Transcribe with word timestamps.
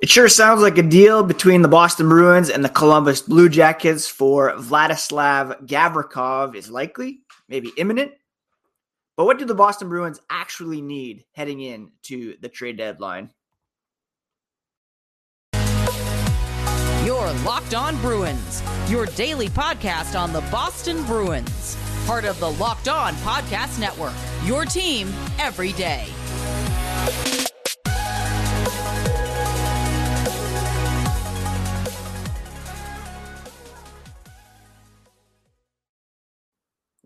It 0.00 0.08
sure 0.08 0.30
sounds 0.30 0.62
like 0.62 0.78
a 0.78 0.82
deal 0.82 1.22
between 1.22 1.60
the 1.60 1.68
Boston 1.68 2.08
Bruins 2.08 2.48
and 2.48 2.64
the 2.64 2.70
Columbus 2.70 3.20
Blue 3.20 3.50
Jackets 3.50 4.08
for 4.08 4.52
Vladislav 4.52 5.66
Gavrikov 5.66 6.54
is 6.54 6.70
likely, 6.70 7.20
maybe 7.50 7.70
imminent. 7.76 8.12
But 9.18 9.26
what 9.26 9.38
do 9.38 9.44
the 9.44 9.54
Boston 9.54 9.90
Bruins 9.90 10.18
actually 10.30 10.80
need 10.80 11.26
heading 11.32 11.60
into 11.60 12.38
the 12.40 12.48
trade 12.48 12.78
deadline? 12.78 13.30
Your 17.04 17.30
Locked 17.44 17.74
On 17.74 18.00
Bruins, 18.00 18.62
your 18.88 19.04
daily 19.04 19.48
podcast 19.48 20.18
on 20.18 20.32
the 20.32 20.40
Boston 20.50 21.04
Bruins, 21.04 21.76
part 22.06 22.24
of 22.24 22.40
the 22.40 22.52
Locked 22.52 22.88
On 22.88 23.12
Podcast 23.16 23.78
Network, 23.78 24.14
your 24.46 24.64
team 24.64 25.12
every 25.38 25.72
day. 25.72 26.06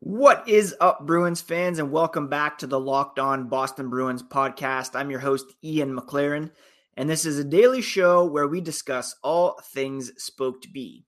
What 0.06 0.46
is 0.46 0.76
up, 0.82 1.06
Bruins 1.06 1.40
fans, 1.40 1.78
and 1.78 1.90
welcome 1.90 2.28
back 2.28 2.58
to 2.58 2.66
the 2.66 2.78
Locked 2.78 3.18
On 3.18 3.48
Boston 3.48 3.88
Bruins 3.88 4.22
podcast. 4.22 4.90
I'm 4.94 5.10
your 5.10 5.18
host, 5.18 5.46
Ian 5.64 5.98
McLaren, 5.98 6.50
and 6.94 7.08
this 7.08 7.24
is 7.24 7.38
a 7.38 7.42
daily 7.42 7.80
show 7.80 8.26
where 8.26 8.46
we 8.46 8.60
discuss 8.60 9.16
all 9.24 9.58
things 9.72 10.12
Spoked 10.22 10.70
B. 10.74 11.06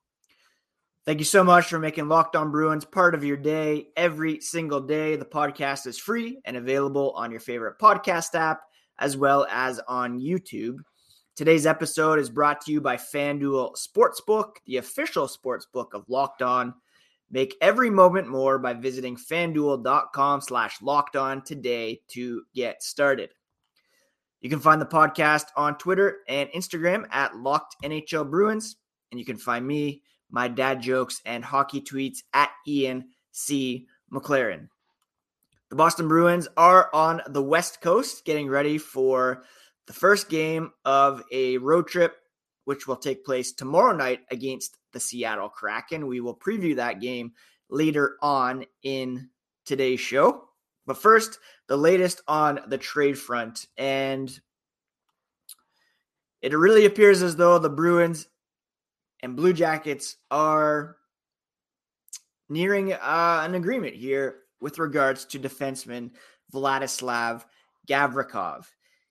Thank 1.05 1.19
you 1.19 1.27
so 1.27 1.45
much 1.45 1.66
for 1.66 1.78
making 1.78 2.09
Locked 2.09 2.36
On 2.36 2.50
Bruins 2.50 2.86
part 2.86 3.14
of 3.14 3.22
your 3.22 3.36
day 3.36 3.88
every 3.98 4.41
single 4.41 4.80
day. 4.80 5.16
The 5.16 5.27
podcast 5.27 5.86
is 5.86 5.98
free 5.98 6.41
and 6.47 6.56
available 6.56 7.10
on 7.16 7.30
your 7.30 7.41
favorite 7.41 7.78
podcast 7.78 8.34
app 8.34 8.62
as 8.98 9.14
well 9.14 9.47
as 9.50 9.78
on 9.86 10.19
YouTube. 10.19 10.78
Today's 11.34 11.66
episode 11.66 12.19
is 12.19 12.30
brought 12.30 12.62
to 12.62 12.72
you 12.72 12.80
by 12.80 12.97
FanDuel 12.97 13.77
Sportsbook, 13.77 14.53
the 14.64 14.78
official 14.78 15.28
sportsbook 15.28 15.92
of 15.92 16.08
Locked 16.08 16.41
On. 16.41 16.72
Make 17.30 17.56
every 17.60 17.91
moment 17.91 18.28
more 18.28 18.58
by 18.58 18.74
visiting 18.74 19.16
fanduel.com 19.16 20.41
slash 20.41 20.80
locked 20.80 21.16
on 21.16 21.42
today 21.42 22.00
to 22.08 22.42
get 22.55 22.82
started. 22.82 23.30
You 24.41 24.50
can 24.50 24.60
find 24.60 24.80
the 24.80 24.86
podcast 24.86 25.47
on 25.56 25.77
Twitter 25.77 26.19
and 26.28 26.48
Instagram 26.50 27.04
at 27.10 27.36
Locked 27.36 27.77
NHL 27.82 28.30
Bruins. 28.30 28.77
And 29.10 29.19
you 29.19 29.27
can 29.27 29.38
find 29.38 29.66
me, 29.66 30.02
my 30.30 30.47
dad 30.47 30.80
jokes, 30.80 31.20
and 31.27 31.44
hockey 31.44 31.80
tweets 31.80 32.19
at 32.32 32.50
Ian 32.66 33.08
C. 33.32 33.86
McLaren. 34.12 34.69
The 35.70 35.77
Boston 35.77 36.06
Bruins 36.06 36.47
are 36.56 36.88
on 36.94 37.22
the 37.27 37.42
West 37.42 37.80
Coast 37.80 38.24
getting 38.24 38.48
ready 38.48 38.78
for 38.78 39.42
the 39.88 39.92
first 39.92 40.28
game 40.28 40.70
of 40.84 41.24
a 41.32 41.58
road 41.58 41.88
trip 41.88 42.14
which 42.66 42.86
will 42.86 42.97
take 42.97 43.24
place 43.24 43.52
tomorrow 43.52 43.97
night 43.97 44.20
against 44.30 44.77
the 44.97 45.00
Seattle 45.00 45.50
Kraken. 45.50 46.06
We 46.06 46.20
will 46.20 46.34
preview 46.34 46.75
that 46.77 47.02
game 47.02 47.33
later 47.69 48.16
on 48.22 48.64
in 48.83 49.28
today's 49.66 50.00
show. 50.00 50.48
But 50.86 50.97
first, 50.97 51.38
the 51.69 51.77
latest 51.77 52.22
on 52.27 52.61
the 52.69 52.78
trade 52.78 53.19
front. 53.19 53.66
And 53.77 54.30
it 56.41 56.56
really 56.56 56.86
appears 56.86 57.22
as 57.22 57.36
though 57.36 57.58
the 57.58 57.69
Bruins 57.69 58.27
and 59.20 59.36
Blue 59.36 59.53
Jackets 59.53 60.16
are 60.30 60.97
nearing 62.48 62.94
uh, 62.94 63.42
an 63.44 63.55
agreement 63.55 63.97
here 63.97 64.36
with 64.62 64.78
regards 64.78 65.27
to 65.27 65.38
defenseman 65.38 66.12
Vladislav 66.55 67.44
Gavrikov. 67.86 68.64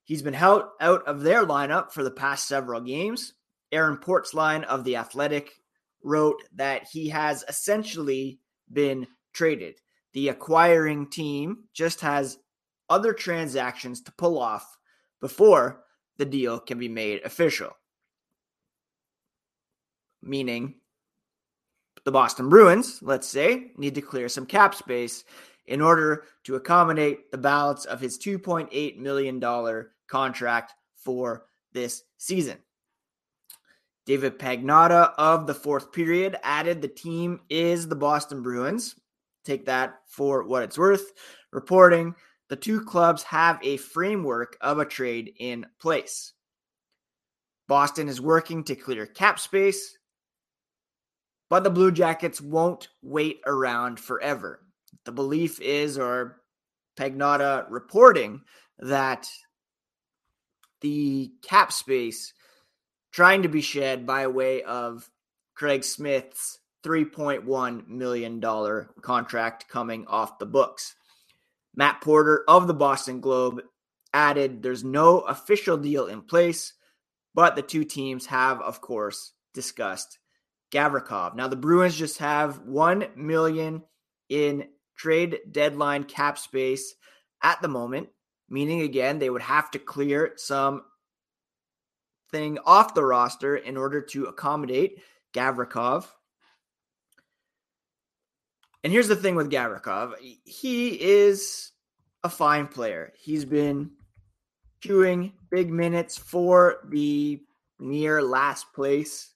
He's 0.04 0.24
been 0.24 0.34
held 0.34 0.64
out 0.82 1.08
of 1.08 1.22
their 1.22 1.46
lineup 1.46 1.92
for 1.92 2.04
the 2.04 2.10
past 2.10 2.48
several 2.48 2.82
games. 2.82 3.34
Aaron 3.72 3.98
Portzline 3.98 4.64
of 4.64 4.84
The 4.84 4.96
Athletic 4.96 5.52
wrote 6.06 6.44
that 6.54 6.88
he 6.92 7.10
has 7.10 7.44
essentially 7.50 8.40
been 8.72 9.08
traded. 9.34 9.76
The 10.14 10.30
acquiring 10.30 11.10
team 11.10 11.66
just 11.74 12.00
has 12.02 12.38
other 12.90 13.12
transactions 13.12 14.02
to 14.02 14.14
pull 14.14 14.40
off 14.40 14.78
before 15.20 15.82
the 16.18 16.26
deal 16.26 16.60
can 16.60 16.78
be 16.78 16.88
made 16.88 17.26
official. 17.26 17.72
Meaning, 20.22 20.76
the 22.06 22.12
Boston 22.12 22.50
Bruins, 22.50 23.00
let's 23.02 23.28
say, 23.28 23.72
need 23.76 23.96
to 23.96 24.02
clear 24.02 24.30
some 24.30 24.46
cap 24.46 24.76
space 24.76 25.24
in 25.66 25.82
order 25.82 26.26
to 26.44 26.56
accommodate 26.56 27.32
the 27.32 27.38
balance 27.38 27.86
of 27.86 28.00
his 28.00 28.20
$2.8 28.20 28.98
million 28.98 29.86
contract 30.08 30.74
for 30.96 31.46
this 31.74 32.04
season. 32.18 32.58
David 34.06 34.38
Pagnotta 34.38 35.14
of 35.18 35.48
the 35.48 35.54
fourth 35.54 35.92
period 35.92 36.38
added 36.44 36.82
the 36.82 36.88
team 36.88 37.40
is 37.50 37.88
the 37.88 37.96
Boston 37.96 38.44
Bruins. 38.44 38.96
Take 39.44 39.66
that 39.66 40.00
for 40.08 40.44
what 40.44 40.64
it's 40.64 40.78
worth. 40.78 41.12
Reporting 41.52 42.14
the 42.50 42.56
two 42.56 42.82
clubs 42.82 43.24
have 43.24 43.60
a 43.64 43.78
framework 43.78 44.58
of 44.62 44.78
a 44.78 44.86
trade 44.86 45.34
in 45.40 45.66
place. 45.80 46.34
Boston 47.68 48.08
is 48.08 48.22
working 48.22 48.64
to 48.66 48.76
clear 48.76 49.08
cap 49.08 49.40
space, 49.40 49.98
but 51.50 51.64
the 51.64 51.72
Blue 51.72 51.92
Jackets 51.92 52.40
won't 52.40 52.90
wait 53.02 53.40
around 53.48 54.00
forever. 54.00 54.62
The 55.06 55.12
belief 55.12 55.60
is, 55.60 55.98
or 55.98 56.42
Pagnotta 56.96 57.66
reporting, 57.70 58.42
that 58.78 59.28
the 60.82 61.32
cap 61.42 61.72
space 61.72 62.34
trying 63.16 63.44
to 63.44 63.48
be 63.48 63.62
shed 63.62 64.06
by 64.06 64.28
way 64.28 64.62
of 64.64 65.10
Craig 65.54 65.86
Smith's 65.86 66.60
$3.1 66.84 67.88
million 67.88 68.42
contract 69.02 69.70
coming 69.70 70.06
off 70.08 70.38
the 70.38 70.46
books. 70.46 70.96
Matt 71.74 72.02
Porter 72.02 72.44
of 72.46 72.68
the 72.68 72.74
Boston 72.74 73.22
Globe 73.22 73.62
added 74.14 74.62
there's 74.62 74.84
no 74.84 75.22
official 75.22 75.78
deal 75.78 76.08
in 76.08 76.24
place, 76.24 76.74
but 77.34 77.56
the 77.56 77.62
two 77.62 77.86
teams 77.86 78.26
have, 78.26 78.60
of 78.60 78.82
course, 78.82 79.32
discussed 79.54 80.20
Gavrikov. 80.74 81.38
Now 81.38 81.48
the 81.48 81.56
Bruins 81.56 81.96
just 81.96 82.18
have 82.18 82.60
1 82.64 83.08
million 83.16 83.82
in 84.28 84.68
trade 84.98 85.40
deadline 85.50 86.04
cap 86.04 86.38
space 86.38 86.96
at 87.42 87.62
the 87.62 87.70
moment, 87.70 88.10
meaning 88.50 88.82
again 88.82 89.20
they 89.20 89.30
would 89.30 89.42
have 89.42 89.72
to 89.72 89.80
clear 89.80 90.34
some 90.36 90.82
thing 92.36 92.60
off 92.66 92.94
the 92.94 93.04
roster 93.04 93.56
in 93.56 93.78
order 93.78 94.02
to 94.02 94.26
accommodate 94.26 95.02
Gavrikov. 95.34 96.06
And 98.84 98.92
here's 98.92 99.08
the 99.08 99.16
thing 99.16 99.36
with 99.36 99.50
Gavrikov 99.50 100.16
he 100.44 101.02
is 101.02 101.72
a 102.26 102.30
fine 102.30 102.68
player. 102.68 103.14
He's 103.18 103.46
been 103.46 103.92
chewing 104.82 105.32
big 105.50 105.72
minutes 105.72 106.18
for 106.18 106.80
the 106.90 107.42
near 107.80 108.22
last 108.22 108.66
place 108.74 109.34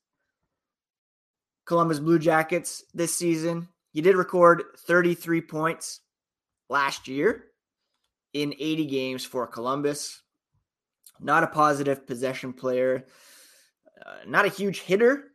Columbus 1.66 2.00
Blue 2.00 2.20
Jackets 2.20 2.84
this 2.94 3.16
season. 3.16 3.70
He 3.94 4.02
did 4.02 4.18
record 4.18 4.64
33 4.80 5.40
points 5.42 6.02
last 6.70 7.08
year 7.08 7.46
in 8.34 8.54
80 8.60 8.86
games 8.88 9.24
for 9.24 9.48
Columbus 9.48 10.22
not 11.19 11.44
a 11.44 11.47
positive 11.47 12.07
possession 12.07 12.53
player, 12.53 13.06
uh, 14.06 14.18
not 14.28 14.46
a 14.46 14.50
huge 14.50 14.81
hitter, 14.81 15.25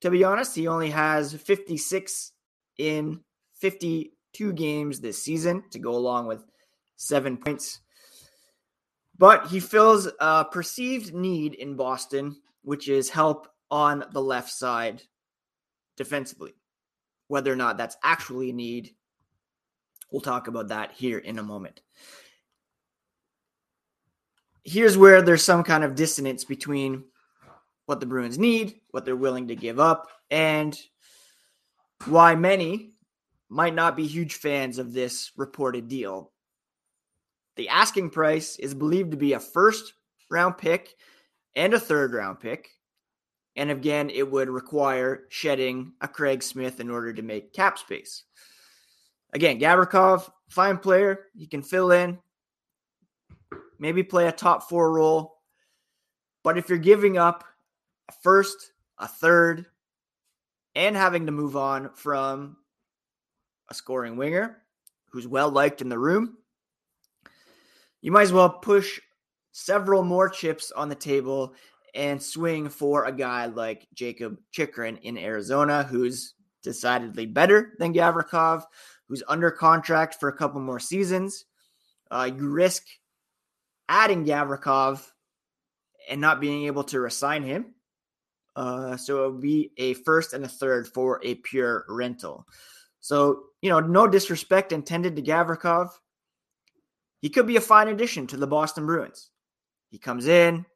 to 0.00 0.10
be 0.10 0.24
honest. 0.24 0.54
He 0.54 0.66
only 0.66 0.90
has 0.90 1.34
56 1.34 2.32
in 2.78 3.20
52 3.56 4.52
games 4.52 5.00
this 5.00 5.22
season 5.22 5.64
to 5.70 5.78
go 5.78 5.94
along 5.94 6.26
with 6.26 6.44
seven 6.96 7.36
points. 7.36 7.80
But 9.16 9.48
he 9.48 9.60
fills 9.60 10.08
a 10.18 10.44
perceived 10.44 11.14
need 11.14 11.54
in 11.54 11.76
Boston, 11.76 12.36
which 12.62 12.88
is 12.88 13.10
help 13.10 13.48
on 13.70 14.04
the 14.12 14.20
left 14.20 14.50
side 14.50 15.02
defensively. 15.96 16.54
Whether 17.28 17.52
or 17.52 17.56
not 17.56 17.76
that's 17.76 17.96
actually 18.02 18.50
a 18.50 18.54
need, 18.54 18.90
we'll 20.10 20.20
talk 20.20 20.48
about 20.48 20.68
that 20.68 20.92
here 20.92 21.18
in 21.18 21.38
a 21.38 21.42
moment 21.42 21.80
here's 24.64 24.96
where 24.96 25.22
there's 25.22 25.42
some 25.42 25.62
kind 25.62 25.84
of 25.84 25.94
dissonance 25.94 26.44
between 26.44 27.04
what 27.86 28.00
the 28.00 28.06
Bruins 28.06 28.38
need, 28.38 28.80
what 28.90 29.04
they're 29.04 29.14
willing 29.14 29.48
to 29.48 29.56
give 29.56 29.78
up, 29.78 30.08
and 30.30 30.78
why 32.06 32.34
many 32.34 32.92
might 33.48 33.74
not 33.74 33.96
be 33.96 34.06
huge 34.06 34.34
fans 34.34 34.78
of 34.78 34.92
this 34.92 35.32
reported 35.36 35.88
deal. 35.88 36.32
The 37.56 37.68
asking 37.68 38.10
price 38.10 38.56
is 38.58 38.74
believed 38.74 39.12
to 39.12 39.16
be 39.16 39.34
a 39.34 39.40
first 39.40 39.92
round 40.30 40.58
pick 40.58 40.94
and 41.54 41.72
a 41.74 41.78
third 41.78 42.14
round 42.14 42.40
pick. 42.40 42.70
And 43.56 43.70
again, 43.70 44.10
it 44.10 44.28
would 44.28 44.48
require 44.48 45.24
shedding 45.28 45.92
a 46.00 46.08
Craig 46.08 46.42
Smith 46.42 46.80
in 46.80 46.90
order 46.90 47.12
to 47.12 47.22
make 47.22 47.52
cap 47.52 47.78
space. 47.78 48.24
Again, 49.32 49.60
Gavrikov, 49.60 50.28
fine 50.48 50.78
player. 50.78 51.26
He 51.36 51.46
can 51.46 51.62
fill 51.62 51.92
in 51.92 52.18
maybe 53.84 54.02
play 54.02 54.26
a 54.26 54.32
top 54.32 54.66
four 54.66 54.94
role. 54.94 55.42
But 56.42 56.56
if 56.56 56.70
you're 56.70 56.78
giving 56.78 57.18
up 57.18 57.44
a 58.08 58.12
first, 58.22 58.72
a 58.96 59.06
third, 59.06 59.66
and 60.74 60.96
having 60.96 61.26
to 61.26 61.32
move 61.32 61.54
on 61.54 61.90
from 61.94 62.56
a 63.68 63.74
scoring 63.74 64.16
winger 64.16 64.62
who's 65.10 65.28
well 65.28 65.50
liked 65.50 65.82
in 65.82 65.90
the 65.90 65.98
room, 65.98 66.38
you 68.00 68.10
might 68.10 68.22
as 68.22 68.32
well 68.32 68.48
push 68.48 68.98
several 69.52 70.02
more 70.02 70.30
chips 70.30 70.72
on 70.72 70.88
the 70.88 70.94
table 70.94 71.54
and 71.94 72.22
swing 72.22 72.70
for 72.70 73.04
a 73.04 73.12
guy 73.12 73.44
like 73.44 73.86
Jakob 73.92 74.38
Chychrun 74.50 74.96
in 75.02 75.18
Arizona, 75.18 75.82
who's 75.82 76.32
decidedly 76.62 77.26
better 77.26 77.74
than 77.78 77.92
Gavrikov, 77.92 78.62
who's 79.08 79.22
under 79.28 79.50
contract 79.50 80.14
for 80.18 80.30
a 80.30 80.36
couple 80.36 80.62
more 80.62 80.80
seasons. 80.80 81.44
Uh, 82.10 82.30
you 82.34 82.48
risk 82.48 82.86
adding 83.88 84.24
Gavrikov 84.24 85.02
and 86.08 86.20
not 86.20 86.40
being 86.40 86.64
able 86.66 86.84
to 86.84 87.00
resign 87.00 87.42
him. 87.42 87.74
Uh, 88.56 88.96
so 88.96 89.24
it 89.24 89.32
would 89.32 89.40
be 89.40 89.72
a 89.78 89.94
first 89.94 90.32
and 90.32 90.44
a 90.44 90.48
third 90.48 90.86
for 90.86 91.20
a 91.24 91.34
pure 91.36 91.84
rental. 91.88 92.46
So, 93.00 93.44
you 93.60 93.68
know, 93.68 93.80
no 93.80 94.06
disrespect 94.06 94.72
intended 94.72 95.16
to 95.16 95.22
Gavrikov. 95.22 95.90
He 97.20 97.30
could 97.30 97.46
be 97.46 97.56
a 97.56 97.60
fine 97.60 97.88
addition 97.88 98.26
to 98.28 98.36
the 98.36 98.46
Boston 98.46 98.86
Bruins. 98.86 99.30
He 99.90 99.98
comes 99.98 100.26
in, 100.26 100.66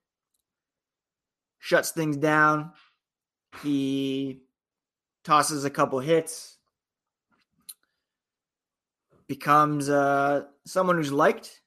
shuts 1.59 1.91
things 1.91 2.17
down. 2.17 2.73
He 3.63 4.43
tosses 5.25 5.65
a 5.65 5.71
couple 5.71 6.01
hits, 6.01 6.57
becomes 9.27 9.89
uh, 9.89 10.45
someone 10.67 10.97
who's 10.97 11.13
liked 11.13 11.61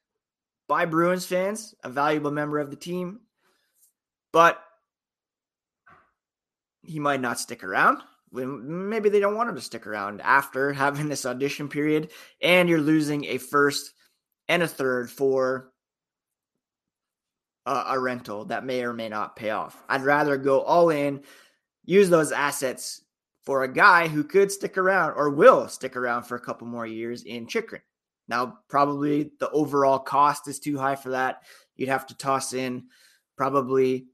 by 0.71 0.85
Bruins 0.85 1.25
fans, 1.25 1.75
a 1.83 1.89
valuable 1.89 2.31
member 2.31 2.57
of 2.57 2.69
the 2.69 2.77
team, 2.77 3.19
but 4.31 4.57
he 6.81 6.97
might 6.97 7.19
not 7.19 7.41
stick 7.41 7.61
around. 7.61 7.97
Maybe 8.31 9.09
they 9.09 9.19
don't 9.19 9.35
want 9.35 9.49
him 9.49 9.55
to 9.55 9.61
stick 9.61 9.85
around 9.85 10.21
after 10.21 10.71
having 10.85 11.09
this 11.09 11.25
audition 11.25 11.67
period, 11.67 12.11
and 12.41 12.69
you're 12.69 12.79
losing 12.79 13.25
a 13.25 13.37
first 13.37 13.91
and 14.47 14.63
a 14.63 14.67
third 14.67 15.11
for 15.11 15.73
a, 17.65 17.83
a 17.89 17.99
rental 17.99 18.45
that 18.45 18.63
may 18.63 18.81
or 18.85 18.93
may 18.93 19.09
not 19.09 19.35
pay 19.35 19.49
off. 19.49 19.83
I'd 19.89 20.03
rather 20.03 20.37
go 20.37 20.61
all 20.61 20.89
in, 20.89 21.23
use 21.83 22.09
those 22.09 22.31
assets 22.31 23.01
for 23.43 23.63
a 23.63 23.73
guy 23.73 24.07
who 24.07 24.23
could 24.23 24.53
stick 24.53 24.77
around 24.77 25.15
or 25.17 25.31
will 25.31 25.67
stick 25.67 25.97
around 25.97 26.23
for 26.23 26.35
a 26.35 26.41
couple 26.41 26.65
more 26.65 26.87
years 26.87 27.23
in 27.23 27.45
Chychrun. 27.45 27.81
Now, 28.31 28.59
probably 28.69 29.29
the 29.41 29.49
overall 29.49 29.99
cost 29.99 30.47
is 30.47 30.59
too 30.59 30.77
high 30.77 30.95
for 30.95 31.09
that. 31.09 31.43
You'd 31.75 31.89
have 31.89 32.07
to 32.07 32.15
toss 32.15 32.53
in 32.53 32.85
probably 33.35 34.05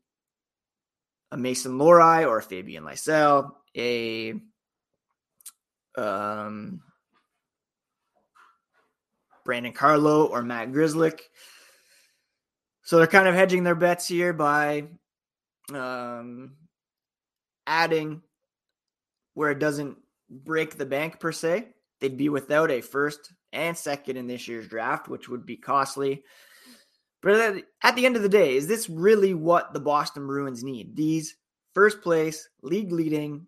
a 1.31 1.37
Mason 1.37 1.73
Lohrei 1.73 2.27
or 2.27 2.39
a 2.39 2.41
Fabian 2.41 2.83
Lysell, 2.83 3.51
a 3.77 4.33
um, 5.95 6.81
Brandon 9.45 9.71
Carlo 9.71 10.25
or 10.25 10.41
Matt 10.41 10.71
Grzelcyk. 10.71 11.19
So 12.81 12.97
they're 12.97 13.05
kind 13.05 13.27
of 13.27 13.35
hedging 13.35 13.63
their 13.63 13.75
bets 13.75 14.07
here 14.07 14.33
by 14.33 14.85
um, 15.71 16.55
adding 17.67 18.23
where 19.35 19.51
it 19.51 19.59
doesn't 19.59 19.99
break 20.27 20.75
the 20.75 20.87
bank 20.87 21.19
per 21.19 21.31
se. 21.31 21.67
They'd 21.99 22.17
be 22.17 22.29
without 22.29 22.71
a 22.71 22.81
first 22.81 23.31
and 23.53 23.77
second 23.77 24.17
in 24.17 24.27
this 24.27 24.47
year's 24.47 24.67
draft, 24.67 25.07
which 25.07 25.29
would 25.29 25.45
be 25.45 25.57
costly. 25.57 26.23
But 27.21 27.63
at 27.83 27.95
the 27.95 28.05
end 28.05 28.15
of 28.15 28.21
the 28.21 28.29
day, 28.29 28.55
is 28.55 28.67
this 28.67 28.89
really 28.89 29.33
what 29.33 29.73
the 29.73 29.79
Boston 29.79 30.27
Bruins 30.27 30.63
need? 30.63 30.95
These 30.95 31.35
first 31.73 32.01
place, 32.01 32.47
league 32.61 32.91
leading, 32.91 33.47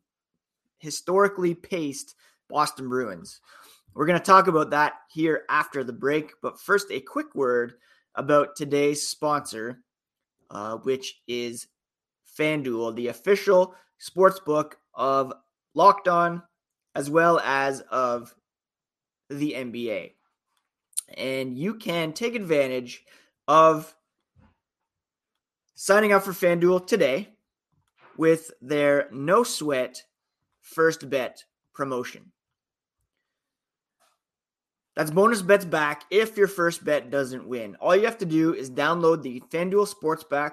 historically 0.80 1.54
paced 1.54 2.16
Boston 2.50 2.90
Bruins. 2.90 3.42
We're 3.94 4.06
going 4.06 4.20
to 4.20 4.26
talk 4.26 4.48
about 4.48 4.72
that 4.72 4.94
here 5.10 5.44
after 5.50 5.84
the 5.84 5.94
break. 5.94 6.32
But 6.42 6.60
first, 6.60 6.88
a 6.92 7.00
quick 7.00 7.36
word 7.36 7.74
about 8.16 8.56
today's 8.56 9.08
sponsor, 9.08 9.82
uh, 10.50 10.78
which 10.78 11.22
is 11.28 11.68
FanDuel, 12.38 12.96
the 12.96 13.08
official 13.08 13.76
sports 13.98 14.40
book 14.40 14.78
of 14.94 15.34
Locked 15.74 16.08
On, 16.08 16.42
as 16.96 17.10
well 17.10 17.40
as 17.40 17.82
of 17.92 18.34
the 19.30 19.54
NBA. 19.54 20.14
And 21.18 21.58
you 21.58 21.76
can 21.76 22.14
take 22.14 22.36
advantage 22.36 23.04
of 23.48 23.96
signing 25.76 26.12
up 26.12 26.24
for 26.24 26.32
FanDuel 26.32 26.86
today 26.86 27.30
with 28.18 28.52
their 28.62 29.08
no 29.12 29.44
sweat 29.44 30.04
first 30.62 31.10
bet 31.10 31.44
promotion. 31.74 32.32
That's 34.96 35.12
bonus 35.12 35.42
bets 35.42 35.64
back 35.64 36.04
if 36.12 36.36
your 36.36 36.48
first 36.48 36.84
bet 36.84 37.10
doesn't 37.10 37.48
win. 37.48 37.76
All 37.76 37.96
you 37.96 38.04
have 38.04 38.18
to 38.18 38.26
do 38.26 38.54
is 38.54 38.70
download 38.70 39.22
the 39.22 39.42
FanDuel 39.50 39.94
Sportsback 39.94 40.52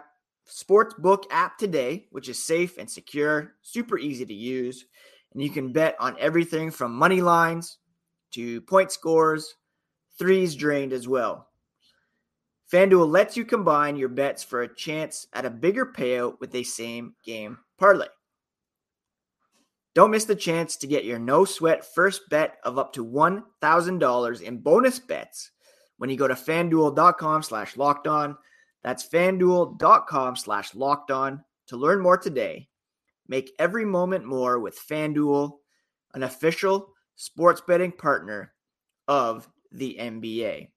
Sportsbook 0.48 1.24
app 1.32 1.58
today, 1.58 2.06
which 2.10 2.28
is 2.28 2.40
safe 2.42 2.78
and 2.78 2.88
secure, 2.88 3.54
super 3.62 3.98
easy 3.98 4.24
to 4.24 4.32
use, 4.32 4.86
and 5.32 5.42
you 5.42 5.50
can 5.50 5.72
bet 5.72 5.96
on 5.98 6.16
everything 6.20 6.70
from 6.70 6.94
money 6.94 7.20
lines 7.20 7.78
to 8.36 8.60
point 8.60 8.92
scores, 8.92 9.54
threes 10.18 10.54
drained 10.54 10.92
as 10.92 11.08
well. 11.08 11.48
FanDuel 12.70 13.10
lets 13.10 13.34
you 13.34 13.46
combine 13.46 13.96
your 13.96 14.10
bets 14.10 14.42
for 14.42 14.62
a 14.62 14.74
chance 14.74 15.26
at 15.32 15.46
a 15.46 15.50
bigger 15.50 15.86
payout 15.86 16.38
with 16.38 16.54
a 16.54 16.62
same 16.62 17.14
game 17.24 17.56
parlay. 17.78 18.08
Don't 19.94 20.10
miss 20.10 20.26
the 20.26 20.36
chance 20.36 20.76
to 20.76 20.86
get 20.86 21.06
your 21.06 21.18
no 21.18 21.46
sweat 21.46 21.94
first 21.94 22.28
bet 22.28 22.58
of 22.62 22.78
up 22.78 22.92
to 22.92 23.06
$1,000 23.06 24.42
in 24.42 24.58
bonus 24.58 24.98
bets 24.98 25.52
when 25.96 26.10
you 26.10 26.18
go 26.18 26.28
to 26.28 26.34
fanduel.com 26.34 27.42
slash 27.42 27.78
locked 27.78 28.06
on. 28.06 28.36
That's 28.82 29.08
fanduel.com 29.08 30.36
slash 30.36 30.74
locked 30.74 31.10
on 31.10 31.42
to 31.68 31.78
learn 31.78 32.02
more 32.02 32.18
today. 32.18 32.68
Make 33.26 33.54
every 33.58 33.86
moment 33.86 34.26
more 34.26 34.58
with 34.58 34.78
FanDuel, 34.78 35.52
an 36.12 36.22
official 36.22 36.92
sports 37.16 37.60
betting 37.60 37.92
partner 37.92 38.52
of 39.08 39.48
the 39.72 39.96
NBA. 39.98 40.68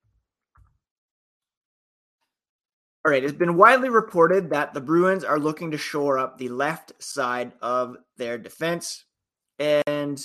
All 3.05 3.11
right, 3.11 3.23
it's 3.23 3.33
been 3.33 3.55
widely 3.55 3.89
reported 3.89 4.49
that 4.49 4.73
the 4.73 4.81
Bruins 4.81 5.23
are 5.23 5.39
looking 5.39 5.71
to 5.71 5.77
shore 5.77 6.17
up 6.19 6.37
the 6.37 6.49
left 6.49 6.91
side 7.01 7.53
of 7.61 7.95
their 8.17 8.37
defense. 8.37 9.05
And 9.57 10.21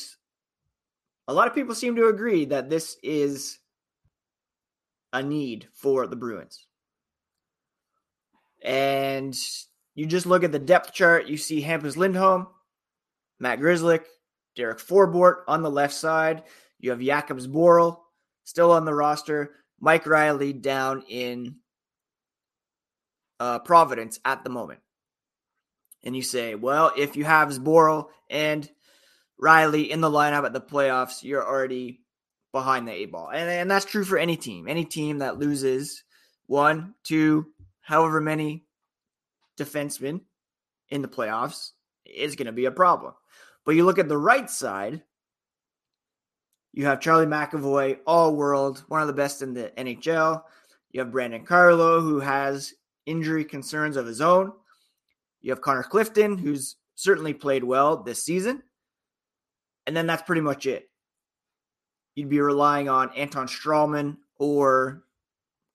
a 1.28 1.32
lot 1.32 1.46
of 1.46 1.54
people 1.54 1.74
seem 1.74 1.96
to 1.96 2.08
agree 2.08 2.46
that 2.46 2.68
this 2.68 2.96
is 3.02 3.58
a 5.12 5.22
need 5.22 5.68
for 5.72 6.06
the 6.06 6.16
Bruins. 6.16 6.66
And 8.62 9.36
you 9.94 10.06
just 10.06 10.26
look 10.26 10.42
at 10.42 10.50
the 10.50 10.58
depth 10.58 10.92
chart, 10.92 11.28
you 11.28 11.36
see 11.36 11.62
Hampus 11.62 11.96
Lindholm, 11.96 12.48
Matt 13.38 13.60
Grzelcyk, 13.60 14.04
Derek 14.56 14.78
Forbort 14.78 15.42
on 15.48 15.62
the 15.62 15.70
left 15.70 15.94
side. 15.94 16.42
You 16.78 16.90
have 16.90 17.00
Jakub 17.00 17.40
Zboril 17.40 17.98
still 18.44 18.72
on 18.72 18.84
the 18.84 18.94
roster, 18.94 19.52
Mike 19.80 20.06
Reilly 20.06 20.52
down 20.52 21.02
in 21.08 21.56
uh, 23.40 23.58
Providence 23.60 24.20
at 24.24 24.44
the 24.44 24.50
moment. 24.50 24.80
And 26.02 26.14
you 26.14 26.22
say, 26.22 26.54
well, 26.54 26.92
if 26.96 27.16
you 27.16 27.24
have 27.24 27.48
Zboril 27.48 28.08
and 28.28 28.70
Reilly 29.38 29.90
in 29.90 30.00
the 30.00 30.10
lineup 30.10 30.44
at 30.44 30.52
the 30.52 30.60
playoffs, 30.60 31.22
you're 31.22 31.46
already 31.46 32.02
behind 32.52 32.86
the 32.86 32.92
eight 32.92 33.10
ball. 33.10 33.30
And, 33.30 33.50
and 33.50 33.70
that's 33.70 33.86
true 33.86 34.04
for 34.04 34.18
any 34.18 34.36
team. 34.36 34.68
Any 34.68 34.84
team 34.84 35.18
that 35.18 35.38
loses 35.38 36.04
one, 36.46 36.94
two, 37.02 37.46
however 37.80 38.20
many 38.20 38.66
defensemen 39.58 40.20
in 40.90 41.02
the 41.02 41.08
playoffs 41.08 41.70
is 42.04 42.36
going 42.36 42.46
to 42.46 42.52
be 42.52 42.66
a 42.66 42.70
problem. 42.70 43.14
But 43.64 43.76
you 43.76 43.84
look 43.84 43.98
at 43.98 44.08
the 44.08 44.18
right 44.18 44.48
side, 44.48 45.02
you 46.72 46.86
have 46.86 47.00
Charlie 47.00 47.26
McAvoy, 47.26 47.98
all 48.06 48.34
world, 48.34 48.84
one 48.88 49.00
of 49.00 49.06
the 49.06 49.12
best 49.12 49.42
in 49.42 49.54
the 49.54 49.72
NHL. 49.78 50.42
You 50.90 51.00
have 51.00 51.12
Brandon 51.12 51.44
Carlo, 51.44 52.00
who 52.00 52.20
has 52.20 52.74
injury 53.06 53.44
concerns 53.44 53.96
of 53.96 54.06
his 54.06 54.20
own. 54.20 54.52
You 55.40 55.50
have 55.50 55.60
Connor 55.60 55.82
Clifton, 55.82 56.36
who's 56.36 56.76
certainly 56.94 57.32
played 57.32 57.64
well 57.64 58.02
this 58.02 58.22
season. 58.22 58.62
And 59.86 59.96
then 59.96 60.06
that's 60.06 60.22
pretty 60.22 60.40
much 60.40 60.66
it. 60.66 60.88
You'd 62.14 62.28
be 62.28 62.40
relying 62.40 62.88
on 62.88 63.14
Anton 63.14 63.46
Stralman 63.46 64.16
or 64.38 65.04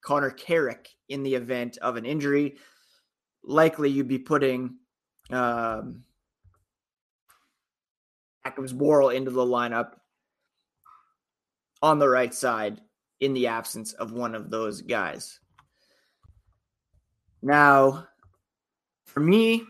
Connor 0.02 0.32
Carrick 0.32 0.90
in 1.10 1.24
the 1.24 1.36
event 1.36 1.78
of 1.78 1.96
an 1.96 2.06
injury. 2.06 2.58
Likely 3.44 3.90
you'd 3.90 4.08
be 4.08 4.20
putting 4.20 4.78
um, 5.32 6.04
Jakub 8.56 8.70
Zboril 8.70 9.14
into 9.14 9.32
the 9.32 9.46
lineup 9.46 9.94
on 11.82 12.00
the 12.00 12.10
right 12.10 12.34
side 12.34 12.82
in 13.20 13.34
the 13.34 13.48
absence 13.48 13.94
of 13.94 14.12
one 14.12 14.36
of 14.36 14.50
those 14.50 14.82
guys. 14.82 15.40
Now, 17.42 18.08
for 19.06 19.20
me, 19.20 19.64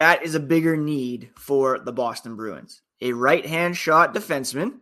that 0.00 0.24
is 0.24 0.34
a 0.34 0.40
bigger 0.40 0.76
need 0.76 1.30
for 1.36 1.78
the 1.78 1.92
Boston 1.92 2.36
Bruins. 2.36 2.82
A 3.00 3.12
right 3.12 3.44
hand 3.44 3.76
shot 3.76 4.14
defenseman, 4.14 4.78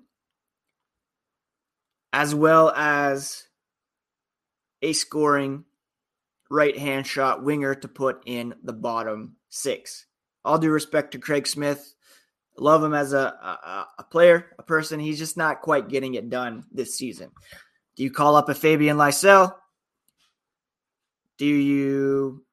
as 2.12 2.34
well 2.34 2.70
as 2.70 3.44
a 4.82 4.92
scoring 4.92 5.64
right 6.50 6.76
hand 6.76 7.06
shot 7.06 7.42
winger 7.42 7.74
to 7.74 7.88
put 7.88 8.22
in 8.26 8.54
the 8.62 8.72
bottom 8.72 9.36
six. 9.48 10.06
All 10.44 10.58
due 10.58 10.70
respect 10.70 11.12
to 11.12 11.18
Craig 11.18 11.46
Smith. 11.46 11.94
Love 12.56 12.82
him 12.82 12.94
as 12.94 13.12
a, 13.12 13.18
a, 13.18 13.86
a 13.98 14.04
player, 14.04 14.46
a 14.58 14.62
person. 14.62 15.00
He's 15.00 15.18
just 15.18 15.36
not 15.36 15.62
quite 15.62 15.88
getting 15.88 16.14
it 16.14 16.28
done 16.28 16.64
this 16.72 16.96
season. 16.96 17.30
Do 17.96 18.02
you 18.02 18.10
call 18.10 18.36
up 18.36 18.48
a 18.48 18.54
Fabian 18.54 18.96
Lysell? 18.96 19.54
Do 21.38 21.46
you 21.46 22.44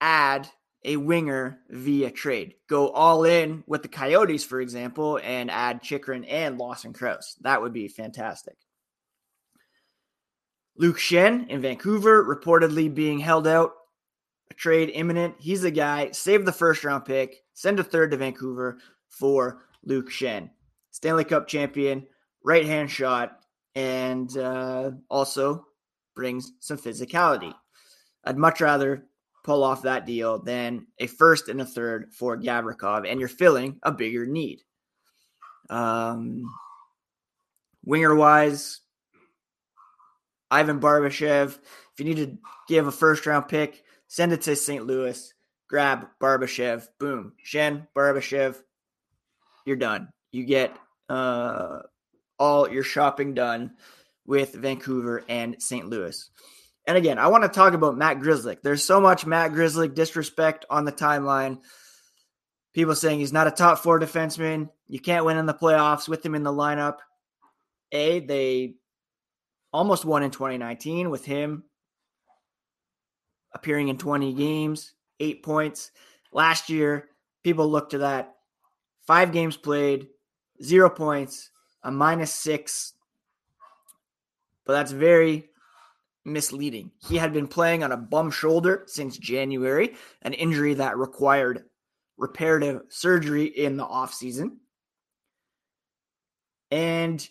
add 0.00 0.48
a 0.84 0.96
winger 0.96 1.60
via 1.70 2.10
trade? 2.10 2.54
Go 2.68 2.90
all 2.90 3.24
in 3.24 3.64
with 3.66 3.82
the 3.82 3.88
Coyotes, 3.88 4.44
for 4.44 4.60
example, 4.60 5.18
and 5.22 5.50
add 5.50 5.82
Chychrun 5.82 6.24
and 6.24 6.58
Lawson 6.58 6.92
Crouse. 6.92 7.36
That 7.40 7.62
would 7.62 7.72
be 7.72 7.88
fantastic. 7.88 8.56
Luke 10.76 10.98
Schenn 10.98 11.48
in 11.48 11.60
Vancouver, 11.60 12.24
reportedly 12.24 12.92
being 12.92 13.18
held 13.18 13.46
out. 13.46 13.72
Trade 14.56 14.90
imminent. 14.94 15.34
He's 15.38 15.62
the 15.62 15.70
guy. 15.70 16.10
Save 16.12 16.44
the 16.44 16.52
first 16.52 16.84
round 16.84 17.04
pick. 17.04 17.42
Send 17.54 17.80
a 17.80 17.84
third 17.84 18.10
to 18.10 18.16
Vancouver 18.16 18.78
for 19.08 19.64
Luke 19.84 20.10
Schenn, 20.10 20.50
Stanley 20.90 21.24
Cup 21.24 21.46
champion, 21.46 22.06
right 22.44 22.64
hand 22.64 22.90
shot, 22.90 23.40
and 23.74 24.36
uh, 24.36 24.92
also 25.10 25.66
brings 26.14 26.52
some 26.60 26.78
physicality. 26.78 27.52
I'd 28.24 28.38
much 28.38 28.60
rather 28.60 29.04
pull 29.44 29.64
off 29.64 29.82
that 29.82 30.06
deal 30.06 30.38
than 30.38 30.86
a 30.98 31.06
first 31.06 31.48
and 31.48 31.60
a 31.60 31.64
third 31.64 32.12
for 32.12 32.36
Gavrikov, 32.36 33.10
and 33.10 33.18
you're 33.18 33.28
filling 33.28 33.78
a 33.82 33.92
bigger 33.92 34.26
need. 34.26 34.62
Um, 35.68 36.44
winger 37.84 38.14
wise, 38.14 38.80
Ivan 40.50 40.80
Barbashev. 40.80 41.58
If 41.92 41.98
you 41.98 42.04
need 42.04 42.16
to 42.18 42.38
give 42.68 42.86
a 42.86 42.92
first 42.92 43.26
round 43.26 43.48
pick, 43.48 43.82
send 44.12 44.30
it 44.30 44.42
to 44.42 44.54
St. 44.54 44.86
Louis. 44.86 45.32
Grab 45.70 46.06
Barbashev. 46.20 46.86
Boom. 47.00 47.32
Schenn, 47.42 47.88
Barbashev. 47.96 48.56
You're 49.64 49.76
done. 49.76 50.10
You 50.32 50.44
get 50.44 50.76
uh, 51.08 51.78
all 52.38 52.70
your 52.70 52.82
shopping 52.82 53.32
done 53.32 53.72
with 54.26 54.52
Vancouver 54.52 55.24
and 55.30 55.62
St. 55.62 55.86
Louis. 55.86 56.28
And 56.86 56.98
again, 56.98 57.18
I 57.18 57.28
want 57.28 57.44
to 57.44 57.48
talk 57.48 57.72
about 57.72 57.96
Matt 57.96 58.18
Grzelcyk. 58.18 58.58
There's 58.62 58.84
so 58.84 59.00
much 59.00 59.24
Matt 59.24 59.52
Grzelcyk 59.52 59.94
disrespect 59.94 60.66
on 60.68 60.84
the 60.84 60.92
timeline. 60.92 61.60
People 62.74 62.94
saying 62.94 63.18
he's 63.18 63.32
not 63.32 63.46
a 63.46 63.50
top 63.50 63.78
four 63.78 63.98
defenseman. 63.98 64.68
You 64.88 65.00
can't 65.00 65.24
win 65.24 65.38
in 65.38 65.46
the 65.46 65.54
playoffs 65.54 66.06
with 66.06 66.24
him 66.24 66.34
in 66.34 66.42
the 66.42 66.52
lineup. 66.52 66.98
A, 67.92 68.20
they 68.20 68.74
almost 69.72 70.04
won 70.04 70.22
in 70.22 70.30
2019 70.30 71.08
with 71.08 71.24
him 71.24 71.64
appearing 73.54 73.88
in 73.88 73.98
20 73.98 74.32
games, 74.34 74.94
eight 75.20 75.42
points. 75.42 75.90
Last 76.32 76.68
year, 76.68 77.08
people 77.42 77.70
look 77.70 77.90
to 77.90 77.98
that 77.98 78.36
five 79.06 79.32
games 79.32 79.56
played, 79.56 80.08
zero 80.62 80.88
points, 80.88 81.50
a 81.82 81.90
minus 81.90 82.32
six. 82.32 82.92
But 84.64 84.74
that's 84.74 84.92
very 84.92 85.50
misleading. 86.24 86.92
He 87.08 87.16
had 87.16 87.32
been 87.32 87.48
playing 87.48 87.82
on 87.82 87.90
a 87.92 87.96
bum 87.96 88.30
shoulder 88.30 88.84
since 88.86 89.18
January, 89.18 89.96
an 90.22 90.34
injury 90.34 90.74
that 90.74 90.96
required 90.96 91.64
reparative 92.16 92.82
surgery 92.88 93.46
in 93.46 93.76
the 93.76 93.84
offseason. 93.84 94.58
And 96.70 97.28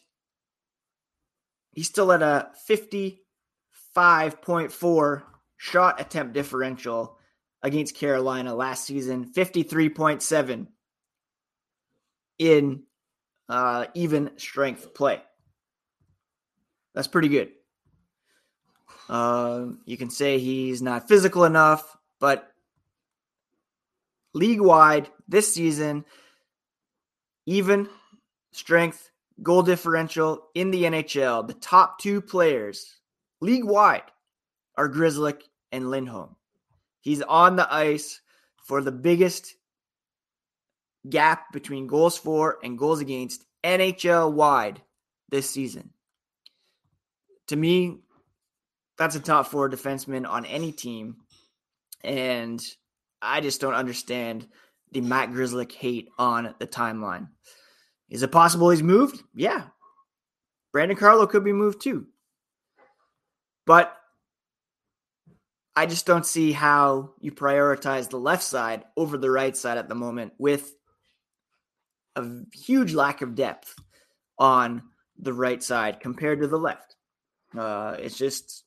he's 1.71 1.87
still 1.87 2.11
at 2.11 2.21
a 2.21 2.49
55.4 2.69 5.23
shot 5.61 6.01
attempt 6.01 6.33
differential 6.33 7.19
against 7.61 7.95
Carolina 7.95 8.55
last 8.55 8.83
season, 8.83 9.31
53.7 9.31 10.65
in 12.39 12.83
uh, 13.47 13.85
even 13.93 14.31
strength 14.37 14.95
play. 14.95 15.21
That's 16.95 17.07
pretty 17.07 17.27
good. 17.27 17.51
Uh, 19.07 19.65
you 19.85 19.97
can 19.97 20.09
say 20.09 20.39
he's 20.39 20.81
not 20.81 21.07
physical 21.07 21.43
enough, 21.43 21.95
but 22.19 22.51
league 24.33 24.61
wide 24.61 25.11
this 25.27 25.53
season, 25.53 26.05
even 27.45 27.87
strength 28.51 29.11
goal 29.43 29.61
differential 29.61 30.47
in 30.55 30.71
the 30.71 30.85
NHL, 30.85 31.45
the 31.45 31.53
top 31.53 31.99
two 31.99 32.19
players 32.19 32.99
league 33.41 33.63
wide 33.63 34.01
are 34.75 34.89
Grzelcyk 34.89 35.41
and 35.71 35.89
Lindholm. 35.89 36.35
He's 37.01 37.21
on 37.21 37.55
the 37.55 37.71
ice 37.73 38.21
for 38.63 38.81
the 38.81 38.91
biggest 38.91 39.55
gap 41.09 41.51
between 41.51 41.87
goals 41.87 42.17
for 42.17 42.57
and 42.63 42.77
goals 42.77 42.99
against 42.99 43.45
NHL 43.63 44.31
wide 44.33 44.81
this 45.29 45.49
season. 45.49 45.91
To 47.47 47.55
me, 47.55 47.99
that's 48.97 49.15
a 49.15 49.19
top 49.19 49.47
four 49.47 49.69
defenseman 49.69 50.29
on 50.29 50.45
any 50.45 50.71
team. 50.71 51.17
And 52.03 52.63
I 53.21 53.41
just 53.41 53.61
don't 53.61 53.73
understand 53.73 54.47
the 54.91 55.01
Matt 55.01 55.31
Grzelcyk 55.31 55.71
hate 55.71 56.09
on 56.17 56.53
the 56.59 56.67
timeline. 56.67 57.29
Is 58.09 58.23
it 58.23 58.31
possible 58.31 58.69
he's 58.69 58.83
moved? 58.83 59.21
Yeah. 59.33 59.63
Brandon 60.71 60.97
Carlo 60.97 61.27
could 61.27 61.43
be 61.43 61.53
moved 61.53 61.81
too. 61.81 62.07
But 63.65 63.95
I 65.75 65.85
just 65.85 66.05
don't 66.05 66.25
see 66.25 66.51
how 66.51 67.11
you 67.21 67.31
prioritize 67.31 68.09
the 68.09 68.17
left 68.17 68.43
side 68.43 68.83
over 68.97 69.17
the 69.17 69.31
right 69.31 69.55
side 69.55 69.77
at 69.77 69.87
the 69.87 69.95
moment 69.95 70.33
with 70.37 70.73
a 72.15 72.25
huge 72.53 72.93
lack 72.93 73.21
of 73.21 73.35
depth 73.35 73.73
on 74.37 74.83
the 75.17 75.33
right 75.33 75.63
side 75.63 75.99
compared 75.99 76.41
to 76.41 76.47
the 76.47 76.57
left. 76.57 76.95
Uh, 77.57 77.95
it's 77.99 78.17
just, 78.17 78.63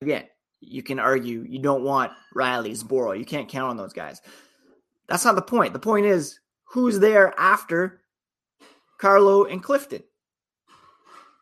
again, 0.00 0.24
you 0.60 0.82
can 0.82 0.98
argue 0.98 1.44
you 1.48 1.58
don't 1.58 1.84
want 1.84 2.12
Reilly, 2.34 2.72
Zboril. 2.72 3.18
You 3.18 3.24
can't 3.24 3.48
count 3.48 3.70
on 3.70 3.76
those 3.76 3.92
guys. 3.92 4.20
That's 5.08 5.24
not 5.24 5.34
the 5.34 5.42
point. 5.42 5.72
The 5.72 5.78
point 5.78 6.06
is 6.06 6.38
who's 6.64 6.98
there 6.98 7.38
after 7.38 8.00
Carlo 8.98 9.44
and 9.44 9.62
Clifton. 9.62 10.02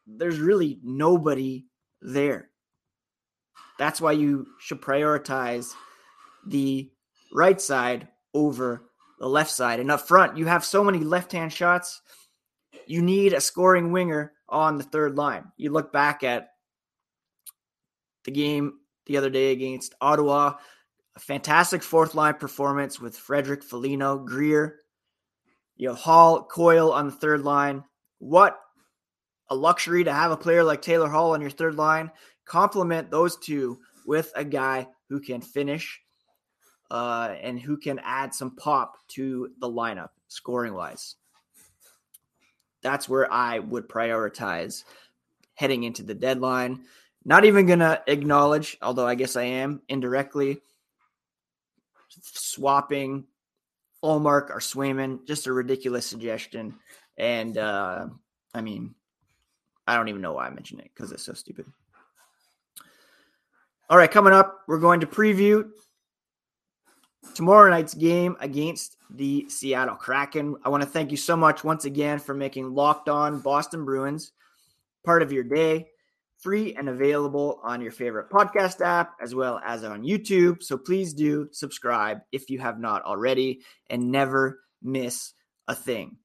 There's 0.07 0.41
really 0.41 0.79
nobody 0.83 1.67
there. 2.00 2.50
That's 3.78 4.00
why 4.00 4.12
you 4.12 4.47
should 4.58 4.80
prioritize 4.80 5.73
the 6.47 6.90
right 7.32 7.61
side 7.61 8.08
over 8.35 8.82
the 9.18 9.28
left 9.28 9.50
side. 9.50 9.80
And 9.80 9.90
up 9.90 10.06
front, 10.06 10.37
you 10.37 10.47
have 10.47 10.64
so 10.64 10.82
many 10.82 10.99
left 10.99 11.32
hand 11.32 11.52
shots. 11.52 12.02
You 12.87 13.02
need 13.02 13.32
a 13.32 13.40
scoring 13.40 13.92
winger 13.92 14.32
on 14.49 14.78
the 14.78 14.85
third 14.85 15.16
line. 15.16 15.44
You 15.56 15.70
look 15.70 15.92
back 15.92 16.23
at 16.25 16.50
the 18.25 18.30
game 18.30 18.75
the 19.06 19.16
other 19.16 19.30
day 19.30 19.52
against 19.52 19.94
Ottawa, 20.00 20.54
a 21.16 21.20
fantastic 21.20 21.82
fourth 21.82 22.14
line 22.14 22.35
performance 22.35 23.00
with 23.00 23.16
Frederic 23.16 23.62
Foligno, 23.62 24.18
Greer, 24.18 24.80
you 25.76 25.88
know, 25.88 25.94
Hall, 25.94 26.44
Coyle 26.44 26.92
on 26.92 27.06
the 27.06 27.12
third 27.12 27.42
line. 27.42 27.85
What 28.18 28.58
a 29.50 29.55
luxury 29.55 30.05
to 30.05 30.12
have 30.12 30.31
a 30.31 30.37
player 30.37 30.64
like 30.64 30.83
Taylor 30.83 31.09
Hall 31.09 31.33
on 31.33 31.40
your 31.40 31.50
third 31.50 31.76
line. 31.76 32.11
Complement 32.45 33.11
those 33.11 33.37
two 33.37 33.78
with 34.07 34.33
a 34.35 34.45
guy 34.45 34.88
who 35.09 35.21
can 35.21 35.40
finish 35.40 36.00
uh, 36.90 37.35
and 37.43 37.61
who 37.61 37.76
can 37.76 38.00
add 38.02 38.35
some 38.35 38.57
pop 38.57 38.97
to 39.09 39.50
the 39.61 39.69
lineup 39.69 40.11
scoring 40.28 40.75
wise. 40.75 41.17
That's 42.83 43.09
where 43.09 43.31
I 43.33 43.59
would 43.59 43.88
prioritize 43.88 44.85
heading 45.55 45.83
into 45.83 46.02
the 46.02 46.14
deadline. 46.14 46.85
Not 47.25 47.45
even 47.45 47.67
going 47.67 47.81
to 47.81 48.02
acknowledge, 48.07 48.78
although 48.81 49.07
I 49.07 49.14
guess 49.14 49.37
I 49.37 49.43
am 49.43 49.83
indirectly, 49.88 50.61
swapping 52.23 53.25
Ullmark 54.02 54.50
or 54.50 54.61
Swayman. 54.61 55.26
Just 55.26 55.47
a 55.47 55.52
ridiculous 55.52 56.07
suggestion. 56.07 56.76
And 57.17 57.59
uh, 57.59 58.07
I 58.55 58.61
mean, 58.61 58.95
I 59.88 59.97
don't 59.97 60.09
even 60.09 60.21
know 60.21 60.35
why 60.35 60.47
I 60.47 60.50
mentioned 60.50 60.80
it 60.80 60.90
because 60.95 61.12
it's 61.12 61.23
so 61.23 61.33
stupid. 61.33 61.64
All 63.88 63.97
right, 63.97 64.11
coming 64.11 64.35
up, 64.35 64.61
we're 64.68 64.78
going 64.78 65.00
to 65.00 65.07
preview 65.07 65.71
tomorrow 67.35 67.71
night's 67.71 67.95
game 67.95 68.37
against 68.40 68.99
the 69.09 69.49
Seattle 69.49 69.97
Kraken. 69.97 70.57
I 70.62 70.68
want 70.68 70.83
to 70.83 70.88
thank 70.88 71.11
you 71.11 71.16
so 71.16 71.37
much 71.37 71.64
once 71.64 71.87
again 71.87 72.18
for 72.18 72.35
making 72.35 72.75
Locked 72.75 73.09
On 73.09 73.40
Boston 73.40 73.87
Bruins 73.87 74.33
part 75.07 75.23
of 75.23 75.33
your 75.33 75.45
day, 75.45 75.88
free 76.37 76.75
and 76.75 76.90
available 76.90 77.59
on 77.62 77.80
your 77.80 77.92
favorite 77.92 78.28
podcast 78.28 78.83
app 78.83 79.14
as 79.23 79.35
well 79.35 79.59
as 79.64 79.85
on 79.85 80.02
YouTube. 80.02 80.62
So 80.62 80.76
please 80.76 81.14
do 81.14 81.49
subscribe 81.50 82.21
if 82.30 82.50
you 82.50 82.59
have 82.59 82.78
not 82.78 83.02
already 83.04 83.62
and 83.88 84.12
never 84.12 84.61
miss 84.83 85.33
a 85.66 85.75
thing. 85.75 86.18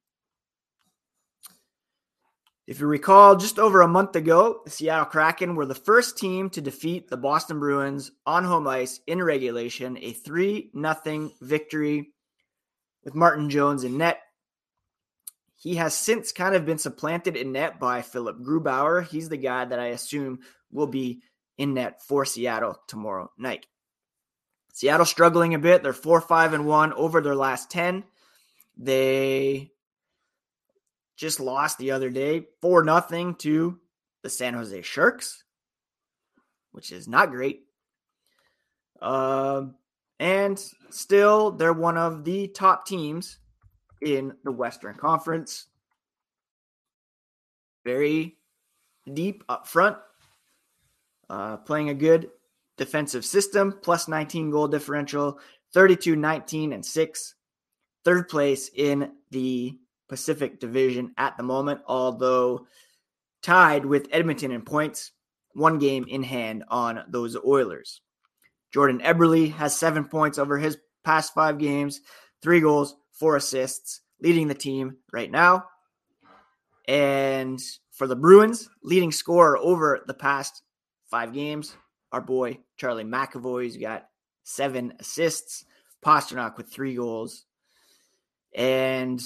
If 2.66 2.80
you 2.80 2.88
recall, 2.88 3.36
just 3.36 3.60
over 3.60 3.82
a 3.82 3.88
month 3.90 4.16
ago, 4.16 4.62
the 4.64 4.72
Seattle 4.72 5.06
Kraken 5.06 5.56
were 5.56 5.66
the 5.66 5.76
first 5.76 6.18
team 6.18 6.50
to 6.52 6.62
defeat 6.62 7.10
the 7.10 7.18
Boston 7.18 7.60
Bruins 7.60 8.12
on 8.26 8.46
home 8.46 8.68
ice 8.68 9.02
in 9.06 9.22
regulation, 9.22 9.98
a 10.00 10.14
3 10.14 10.72
0 10.74 11.32
victory 11.42 12.14
with 13.04 13.16
Martin 13.16 13.50
Jones 13.50 13.84
in 13.84 13.98
net. 13.98 14.22
He 15.56 15.76
has 15.76 15.94
since 15.94 16.32
kind 16.32 16.56
of 16.56 16.66
been 16.66 16.78
supplanted 16.78 17.36
in 17.36 17.52
net 17.52 17.80
by 17.82 18.02
Philip 18.02 18.40
Grubauer. 18.40 19.06
He's 19.06 19.28
the 19.28 19.38
guy 19.38 19.66
that 19.66 19.80
I 19.80 19.88
assume 19.88 20.40
will 20.72 20.88
be 20.88 21.22
in 21.58 21.74
net 21.74 22.02
for 22.02 22.24
Seattle 22.24 22.78
tomorrow 22.88 23.30
night. 23.38 23.66
Seattle 24.74 25.06
struggling 25.06 25.54
a 25.54 25.60
bit. 25.60 25.84
They're 25.84 25.92
4 25.92 26.22
5 26.22 26.54
and 26.54 26.66
1 26.66 26.94
over 26.94 27.20
their 27.20 27.36
last 27.36 27.70
10. 27.72 28.06
They 28.78 29.73
just 31.24 31.40
lost 31.40 31.78
the 31.78 31.92
other 31.92 32.10
day 32.10 32.48
4 32.62 32.84
nothing 32.84 33.36
to 33.36 33.80
the 34.24 34.30
San 34.30 34.56
Jose 34.56 34.82
Sharks, 34.82 35.46
which 36.74 36.92
is 36.92 37.08
not 37.08 37.32
great. 37.32 37.62
Uh, 39.02 39.68
and 40.20 40.62
still, 40.90 41.52
they're 41.52 41.72
one 41.72 41.98
of 41.98 42.26
the 42.26 42.50
top 42.50 42.86
teams 42.86 43.38
in 44.02 44.34
the 44.44 44.52
Western 44.52 44.96
Conference. 44.96 45.68
Very 47.86 48.36
deep 49.14 49.46
up 49.48 49.66
front, 49.66 49.96
uh, 51.30 51.56
playing 51.56 51.88
a 51.88 51.94
good 51.94 52.32
defensive 52.78 53.24
system, 53.24 53.80
plus 53.82 54.10
19 54.10 54.52
goal 54.52 54.68
differential, 54.68 55.40
32 55.74 56.18
19 56.18 56.74
and 56.74 56.86
6. 56.86 57.36
Third 58.04 58.28
place 58.28 58.70
in 58.76 59.14
the 59.32 59.78
Pacific 60.14 60.60
Division 60.60 61.12
at 61.18 61.36
the 61.38 61.42
moment, 61.42 61.82
although 61.88 62.68
tied 63.42 63.84
with 63.84 64.06
Edmonton 64.12 64.52
in 64.52 64.62
points, 64.62 65.10
one 65.54 65.80
game 65.80 66.06
in 66.08 66.22
hand 66.22 66.64
on 66.68 67.04
those 67.08 67.36
Oilers. 67.44 68.00
Jordan 68.72 69.00
Eberle 69.00 69.52
has 69.54 69.76
seven 69.76 70.06
points 70.06 70.38
over 70.38 70.60
his 70.60 70.78
past 71.04 71.34
five 71.34 71.58
games, 71.58 72.02
three 72.44 72.60
goals, 72.60 72.96
four 73.12 73.38
assists, 73.38 74.02
leading 74.22 74.48
the 74.48 74.54
team 74.54 74.98
right 75.12 75.32
now. 75.32 75.66
And 76.88 77.60
for 77.90 78.06
the 78.06 78.16
Bruins, 78.16 78.70
leading 78.84 79.12
scorer 79.12 79.58
over 79.58 80.04
the 80.06 80.14
past 80.14 80.62
five 81.10 81.34
games, 81.34 81.76
our 82.12 82.22
boy 82.22 82.60
Charlie 82.78 83.04
McAvoy's 83.04 83.78
got 83.78 84.10
seven 84.44 84.94
assists, 85.00 85.66
Pastrnak 86.06 86.56
with 86.56 86.72
three 86.72 86.94
goals. 86.94 87.46
And 88.56 89.20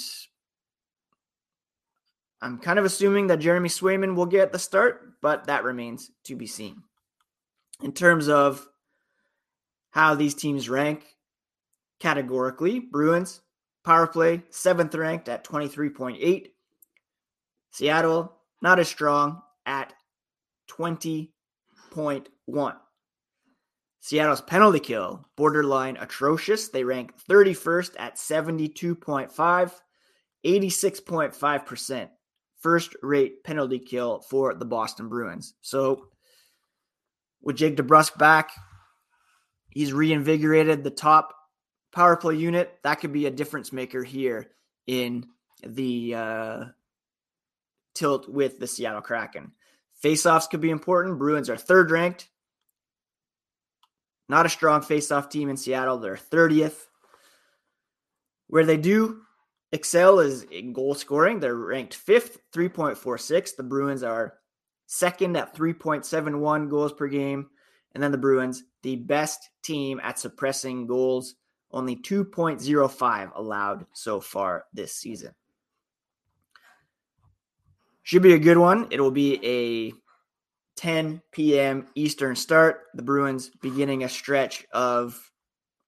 I'm 2.41 2.60
kind 2.60 2.77
of 2.77 2.86
assuming 2.86 3.27
that 3.27 3.39
Jeremy 3.39 3.70
Swayman 3.70 4.15
will 4.15 4.25
get 4.25 4.51
the 4.51 4.60
start, 4.60 5.13
but 5.22 5.48
that 5.48 5.63
remains 5.63 6.12
to 6.25 6.36
be 6.36 6.46
seen. 6.46 6.84
In 7.82 7.91
terms 7.91 8.29
of 8.29 8.67
how 9.91 10.15
these 10.15 10.36
teams 10.36 10.70
rank 10.70 11.06
categorically, 12.00 12.79
Bruins 12.79 13.41
power 13.84 14.06
play 14.06 14.44
seventh 14.50 14.94
ranked 14.94 15.29
at 15.29 15.44
23.8. 15.44 16.48
Seattle 17.72 18.34
not 18.62 18.79
as 18.79 18.88
strong 18.88 19.41
at 19.65 19.94
20.1. 20.70 22.75
Seattle's 24.00 24.41
penalty 24.41 24.79
kill 24.79 25.25
borderline 25.36 25.98
atrocious. 25.98 26.70
They 26.70 26.84
rank 26.84 27.13
31st 27.29 27.96
at 28.00 28.16
72.5, 28.16 29.72
86.5% 30.46 32.09
first 32.59 32.96
rate 33.01 33.43
penalty 33.43 33.79
kill 33.79 34.22
for 34.22 34.53
the 34.53 34.65
Boston 34.65 35.09
Bruins. 35.09 35.53
So 35.61 36.07
with 37.41 37.57
Jake 37.57 37.77
DeBrusk 37.77 38.17
back, 38.17 38.51
he's 39.70 39.93
reinvigorated 39.93 40.83
the 40.83 40.89
top 40.89 41.35
power 41.91 42.17
play 42.17 42.35
unit. 42.35 42.77
That 42.83 42.96
could 42.96 43.13
be 43.13 43.25
a 43.25 43.31
difference 43.31 43.72
maker 43.72 44.03
here 44.03 44.50
in 44.85 45.25
the 45.65 46.15
uh, 46.15 46.63
tilt 47.96 48.29
with 48.29 48.59
the 48.59 48.67
Seattle 48.67 49.01
Kraken. 49.01 49.51
Faceoffs 50.03 50.50
could 50.50 50.61
be 50.61 50.70
important. 50.70 51.17
Bruins 51.17 51.50
are 51.50 51.57
third 51.57 51.91
ranked. 51.91 52.27
Not 54.29 54.46
a 54.46 54.50
strong 54.50 54.81
faceoff 54.81 55.29
team 55.29 55.50
in 55.50 55.57
Seattle. 55.57 55.98
They're 55.98 56.15
30th. 56.15 56.75
Where 58.48 58.65
they 58.65 58.77
do 58.77 59.22
excel 59.72 60.20
is 60.20 60.44
in 60.44 60.74
goal 60.74 60.96
scoring. 60.96 61.40
They're 61.40 61.56
ranked 61.56 61.96
fifth, 61.96 62.40
3.46. 62.53 63.56
The 63.56 63.64
Bruins 63.64 64.03
are 64.03 64.36
second 64.86 65.36
at 65.38 65.56
3.71 65.56 66.70
goals 66.70 66.94
per 66.94 67.08
game. 67.08 67.50
And 67.94 68.03
then 68.03 68.12
the 68.12 68.18
Bruins, 68.18 68.64
the 68.84 68.96
best 68.96 69.50
team 69.64 70.00
at 70.03 70.20
suppressing 70.20 70.88
goals, 70.88 71.36
only 71.72 71.96
2.05 71.96 73.32
allowed 73.36 73.86
so 73.94 74.20
far 74.20 74.66
this 74.74 74.94
season. 74.94 75.34
Should 78.03 78.22
be 78.22 78.34
a 78.34 78.40
good 78.40 78.58
one. 78.58 78.88
It 78.90 79.01
will 79.01 79.12
be 79.12 79.40
a 79.44 79.94
10 80.77 81.22
p.m. 81.32 81.88
Eastern 81.96 82.36
start. 82.36 82.84
The 82.94 83.01
Bruins 83.01 83.50
beginning 83.62 84.03
a 84.03 84.10
stretch 84.10 84.66
of 84.72 85.20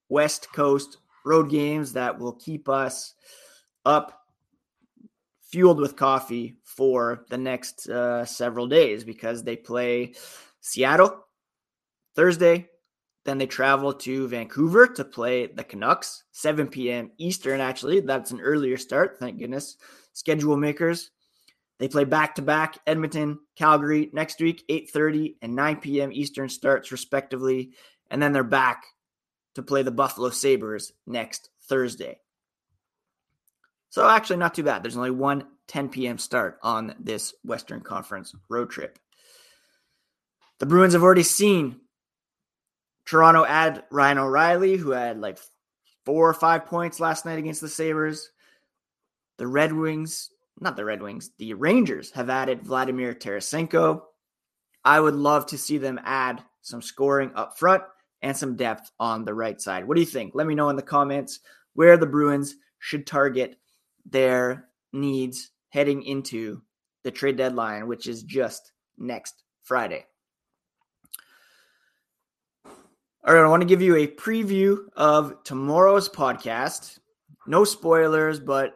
West 0.09 0.51
Coast 0.51 0.97
road 1.25 1.49
games 1.49 1.93
that 1.93 2.19
will 2.19 2.33
keep 2.33 2.67
us 2.67 3.13
up, 3.89 4.25
fueled 5.41 5.79
with 5.79 5.95
coffee 5.95 6.55
for 6.63 7.25
the 7.29 7.37
next 7.37 7.89
uh, 7.89 8.23
several 8.23 8.67
days 8.67 9.03
because 9.03 9.43
they 9.43 9.55
play 9.55 10.13
Seattle 10.61 11.25
Thursday. 12.15 12.69
Then 13.25 13.37
they 13.37 13.47
travel 13.47 13.93
to 13.93 14.27
Vancouver 14.27 14.87
to 14.87 15.03
play 15.03 15.47
the 15.47 15.63
Canucks, 15.63 16.23
7 16.31 16.67
p.m. 16.67 17.11
Eastern, 17.17 17.59
actually. 17.59 17.99
That's 17.99 18.31
an 18.31 18.39
earlier 18.39 18.77
start, 18.77 19.17
thank 19.19 19.39
goodness. 19.39 19.75
Schedule 20.13 20.55
makers. 20.55 21.11
They 21.79 21.87
play 21.87 22.03
back 22.03 22.35
to 22.35 22.41
back 22.41 22.77
Edmonton, 22.87 23.39
Calgary 23.55 24.09
next 24.13 24.39
week, 24.41 24.63
8:30 24.69 25.35
and 25.41 25.55
9 25.55 25.77
p.m. 25.77 26.11
Eastern 26.11 26.49
starts 26.49 26.91
respectively, 26.91 27.71
and 28.11 28.21
then 28.21 28.33
they're 28.33 28.43
back 28.43 28.83
to 29.55 29.63
play 29.63 29.81
the 29.81 29.91
Buffalo 29.91 30.29
Sabres 30.29 30.91
next 31.07 31.49
Thursday. 31.67 32.19
So 33.89 34.07
actually 34.07 34.37
not 34.37 34.53
too 34.53 34.63
bad. 34.63 34.83
There's 34.83 34.97
only 34.97 35.11
one 35.11 35.45
10 35.67 35.89
p.m. 35.89 36.17
start 36.17 36.59
on 36.63 36.95
this 36.99 37.33
Western 37.43 37.81
Conference 37.81 38.33
road 38.49 38.69
trip. 38.69 38.97
The 40.59 40.65
Bruins 40.65 40.93
have 40.93 41.03
already 41.03 41.23
seen 41.23 41.79
Toronto 43.05 43.45
add 43.45 43.83
Ryan 43.91 44.17
O'Reilly, 44.19 44.77
who 44.77 44.91
had 44.91 45.19
like 45.19 45.39
four 46.05 46.29
or 46.29 46.33
five 46.33 46.65
points 46.65 46.99
last 46.99 47.25
night 47.25 47.39
against 47.39 47.61
the 47.61 47.69
Sabres. 47.69 48.29
The 49.37 49.47
Red 49.47 49.73
Wings 49.73 50.29
not 50.59 50.75
the 50.75 50.85
Red 50.85 51.01
Wings, 51.01 51.31
the 51.37 51.53
Rangers 51.53 52.11
have 52.11 52.29
added 52.29 52.63
Vladimir 52.63 53.13
Tarasenko. 53.13 54.01
I 54.83 54.99
would 54.99 55.15
love 55.15 55.45
to 55.47 55.57
see 55.57 55.77
them 55.77 55.99
add 56.03 56.43
some 56.61 56.81
scoring 56.81 57.31
up 57.35 57.57
front 57.57 57.83
and 58.21 58.35
some 58.35 58.55
depth 58.55 58.91
on 58.99 59.23
the 59.23 59.33
right 59.33 59.59
side. 59.59 59.87
What 59.87 59.95
do 59.95 60.01
you 60.01 60.07
think? 60.07 60.35
Let 60.35 60.47
me 60.47 60.55
know 60.55 60.69
in 60.69 60.75
the 60.75 60.81
comments 60.81 61.39
where 61.73 61.97
the 61.97 62.05
Bruins 62.05 62.55
should 62.79 63.07
target 63.07 63.57
their 64.09 64.69
needs 64.93 65.51
heading 65.69 66.03
into 66.03 66.61
the 67.03 67.11
trade 67.11 67.37
deadline, 67.37 67.87
which 67.87 68.07
is 68.07 68.23
just 68.23 68.71
next 68.97 69.43
Friday. 69.63 70.05
All 72.65 73.35
right, 73.35 73.43
I 73.43 73.47
want 73.47 73.61
to 73.61 73.67
give 73.67 73.81
you 73.81 73.95
a 73.95 74.07
preview 74.07 74.77
of 74.95 75.43
tomorrow's 75.43 76.09
podcast. 76.09 76.99
No 77.47 77.63
spoilers, 77.63 78.39
but 78.39 78.75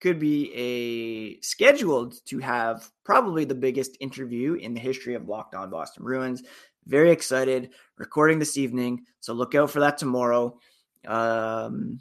could 0.00 0.18
be 0.18 0.50
a 0.54 1.40
scheduled 1.40 2.14
to 2.26 2.38
have 2.38 2.90
probably 3.04 3.44
the 3.44 3.54
biggest 3.54 3.96
interview 4.00 4.54
in 4.54 4.72
the 4.72 4.80
history 4.80 5.14
of 5.14 5.28
Locked 5.28 5.54
On 5.54 5.68
Boston 5.70 6.04
Bruins. 6.04 6.42
Very 6.86 7.10
excited, 7.10 7.70
recording 7.98 8.38
this 8.38 8.56
evening, 8.56 9.04
so 9.20 9.34
look 9.34 9.54
out 9.54 9.70
for 9.70 9.80
that 9.80 9.98
tomorrow. 9.98 10.58
Um, 11.06 12.00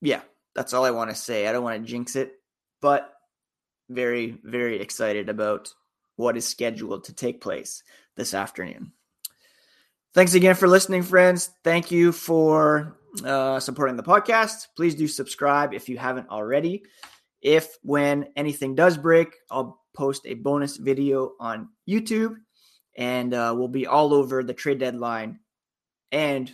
yeah, 0.00 0.22
that's 0.54 0.72
all 0.72 0.84
I 0.84 0.90
want 0.90 1.10
to 1.10 1.16
say. 1.16 1.46
I 1.46 1.52
don't 1.52 1.64
want 1.64 1.82
to 1.82 1.90
jinx 1.90 2.16
it, 2.16 2.32
but 2.80 3.12
very, 3.88 4.38
very 4.42 4.80
excited 4.80 5.28
about 5.28 5.72
what 6.16 6.36
is 6.36 6.46
scheduled 6.46 7.04
to 7.04 7.12
take 7.12 7.40
place 7.40 7.82
this 8.16 8.34
afternoon. 8.34 8.92
Thanks 10.14 10.34
again 10.34 10.54
for 10.54 10.68
listening, 10.68 11.02
friends. 11.02 11.50
Thank 11.64 11.90
you 11.90 12.12
for 12.12 12.96
uh, 13.24 13.58
supporting 13.58 13.96
the 13.96 14.02
podcast. 14.02 14.68
Please 14.76 14.94
do 14.94 15.08
subscribe 15.08 15.74
if 15.74 15.88
you 15.88 15.98
haven't 15.98 16.30
already. 16.30 16.84
If 17.42 17.76
when 17.82 18.28
anything 18.36 18.74
does 18.74 18.96
break, 18.96 19.34
I'll 19.50 19.80
post 19.94 20.22
a 20.24 20.34
bonus 20.34 20.76
video 20.76 21.32
on 21.40 21.68
YouTube, 21.88 22.36
and 22.96 23.34
uh, 23.34 23.54
we'll 23.56 23.68
be 23.68 23.86
all 23.86 24.14
over 24.14 24.42
the 24.44 24.54
trade 24.54 24.78
deadline 24.78 25.40
and 26.12 26.50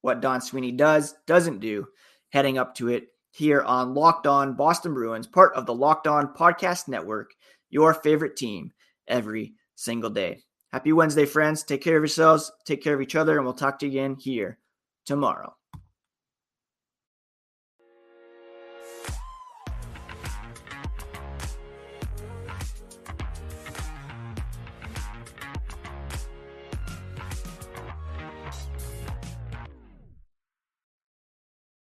what 0.00 0.20
Don 0.20 0.40
Sweeney 0.40 0.72
does, 0.72 1.14
doesn't 1.26 1.60
do, 1.60 1.86
heading 2.30 2.58
up 2.58 2.74
to 2.76 2.88
it 2.88 3.08
here 3.32 3.62
on 3.62 3.94
Locked 3.94 4.26
On 4.26 4.54
Boston 4.54 4.94
Bruins, 4.94 5.26
part 5.26 5.54
of 5.54 5.66
the 5.66 5.74
Locked 5.74 6.06
On 6.06 6.32
Podcast 6.34 6.86
Network, 6.86 7.32
your 7.70 7.94
favorite 7.94 8.36
team 8.36 8.72
every 9.08 9.54
single 9.74 10.10
day. 10.10 10.42
Happy 10.70 10.92
Wednesday, 10.92 11.26
friends. 11.26 11.64
Take 11.64 11.82
care 11.82 11.96
of 11.96 12.02
yourselves, 12.02 12.52
take 12.64 12.82
care 12.82 12.94
of 12.94 13.00
each 13.02 13.16
other, 13.16 13.36
and 13.36 13.44
we'll 13.44 13.54
talk 13.54 13.78
to 13.78 13.86
you 13.86 13.92
again 13.92 14.16
here 14.20 14.58
tomorrow. 15.04 15.54